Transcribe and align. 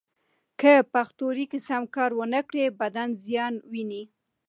که 0.59 0.73
پښتورګي 0.93 1.59
سم 1.67 1.83
کار 1.95 2.11
و 2.15 2.21
نه 2.33 2.41
کړي، 2.47 2.65
بدن 2.79 3.09
زیان 3.25 3.53
ویني. 3.71 4.03